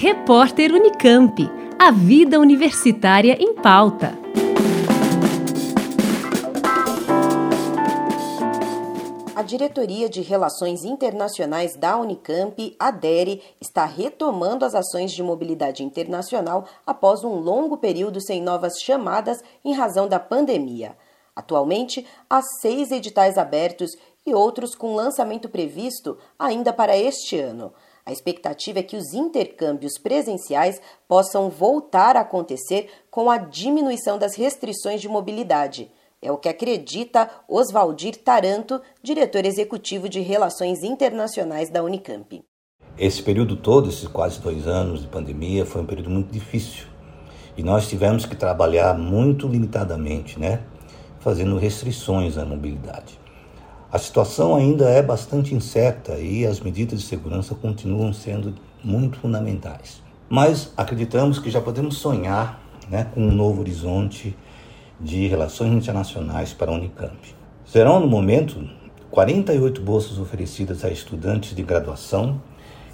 [0.00, 1.50] Repórter Unicamp.
[1.76, 4.16] A vida universitária em pauta.
[9.34, 15.82] A Diretoria de Relações Internacionais da Unicamp, a DERE, está retomando as ações de mobilidade
[15.82, 20.96] internacional após um longo período sem novas chamadas em razão da pandemia.
[21.34, 23.90] Atualmente, há seis editais abertos
[24.24, 27.72] e outros com lançamento previsto ainda para este ano.
[28.08, 34.34] A expectativa é que os intercâmbios presenciais possam voltar a acontecer com a diminuição das
[34.34, 35.90] restrições de mobilidade.
[36.22, 42.42] É o que acredita Oswaldir Taranto, diretor executivo de Relações Internacionais da Unicamp.
[42.96, 46.86] Esse período todo, esses quase dois anos de pandemia, foi um período muito difícil.
[47.58, 50.62] E nós tivemos que trabalhar muito limitadamente, né?
[51.20, 53.20] Fazendo restrições à mobilidade.
[53.90, 60.02] A situação ainda é bastante incerta e as medidas de segurança continuam sendo muito fundamentais.
[60.28, 64.36] Mas acreditamos que já podemos sonhar né, com um novo horizonte
[65.00, 67.16] de relações internacionais para a Unicamp.
[67.64, 68.62] Serão, no momento,
[69.10, 72.42] 48 bolsas oferecidas a estudantes de graduação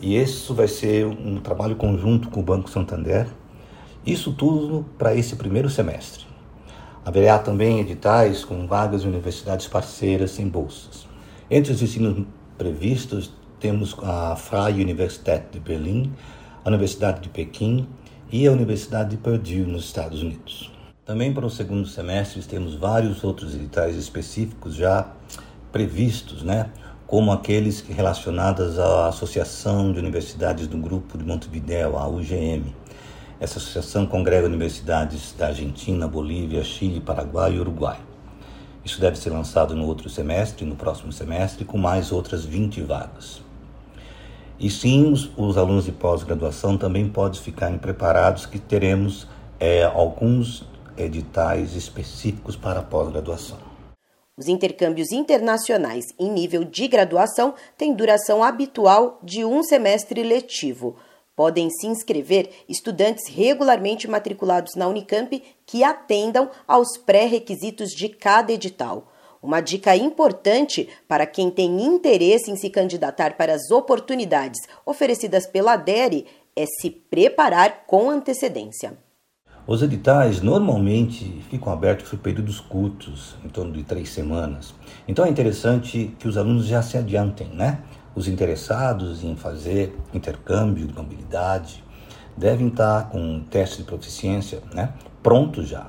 [0.00, 3.28] e isso vai ser um trabalho conjunto com o Banco Santander.
[4.04, 6.29] Isso tudo para esse primeiro semestre.
[7.04, 11.06] Haverá também editais com vagas em universidades parceiras sem bolsas.
[11.50, 12.26] Entre os ensinos
[12.58, 16.12] previstos, temos a Freie Universität de Berlim,
[16.64, 17.88] a Universidade de Pequim
[18.30, 20.70] e a Universidade de Purdue, nos Estados Unidos.
[21.04, 25.12] Também para o segundo semestre temos vários outros editais específicos já
[25.72, 26.70] previstos, né?
[27.10, 32.72] como aqueles relacionados à Associação de Universidades do Grupo de Montevideo, a UGM,
[33.40, 37.98] essa associação congrega universidades da Argentina, Bolívia, Chile, Paraguai e Uruguai.
[38.84, 43.42] Isso deve ser lançado no outro semestre, no próximo semestre, com mais outras 20 vagas.
[44.58, 49.26] E sim, os, os alunos de pós-graduação também podem ficar preparados que teremos
[49.58, 50.66] é, alguns
[50.98, 53.58] editais específicos para pós-graduação.
[54.36, 60.96] Os intercâmbios internacionais em nível de graduação têm duração habitual de um semestre letivo.
[61.40, 69.10] Podem se inscrever estudantes regularmente matriculados na Unicamp que atendam aos pré-requisitos de cada edital.
[69.42, 75.76] Uma dica importante para quem tem interesse em se candidatar para as oportunidades oferecidas pela
[75.76, 78.98] DERE é se preparar com antecedência.
[79.66, 84.74] Os editais normalmente ficam abertos por períodos curtos, em torno de três semanas.
[85.08, 87.82] Então é interessante que os alunos já se adiantem, né?
[88.14, 91.84] Os interessados em fazer intercâmbio de mobilidade
[92.36, 95.86] devem estar com um teste de proficiência né, pronto já.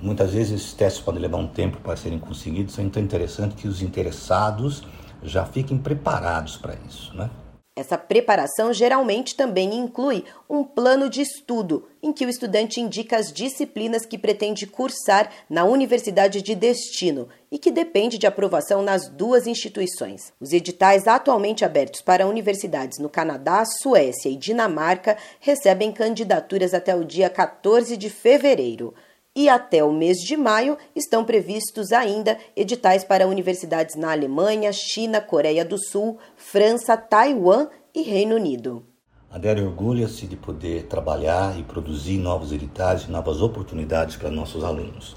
[0.00, 3.68] Muitas vezes esses testes podem levar um tempo para serem conseguidos, então é interessante que
[3.68, 4.82] os interessados
[5.22, 7.16] já fiquem preparados para isso.
[7.16, 7.30] Né?
[7.74, 13.32] Essa preparação geralmente também inclui um plano de estudo, em que o estudante indica as
[13.32, 19.46] disciplinas que pretende cursar na universidade de destino e que depende de aprovação nas duas
[19.46, 20.34] instituições.
[20.38, 27.04] Os editais atualmente abertos para universidades no Canadá, Suécia e Dinamarca recebem candidaturas até o
[27.04, 28.92] dia 14 de fevereiro
[29.34, 35.20] e até o mês de maio estão previstos ainda editais para universidades na Alemanha, China,
[35.20, 38.84] Coreia do Sul, França, Taiwan e Reino Unido.
[39.30, 44.62] A DER orgulha-se de poder trabalhar e produzir novos editais e novas oportunidades para nossos
[44.62, 45.16] alunos.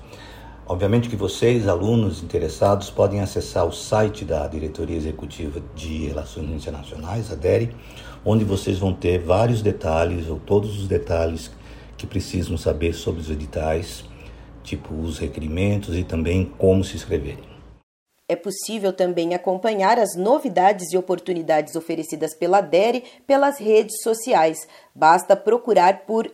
[0.68, 7.32] Obviamente que vocês, alunos interessados, podem acessar o site da Diretoria Executiva de Relações Internacionais,
[7.32, 7.76] a DERE,
[8.24, 11.52] onde vocês vão ter vários detalhes ou todos os detalhes
[11.98, 14.04] que precisam saber sobre os editais,
[14.64, 17.38] tipo os requerimentos e também como se inscrever.
[18.28, 24.68] É possível também acompanhar as novidades e oportunidades oferecidas pela DERE pelas redes sociais.
[24.96, 26.34] Basta procurar por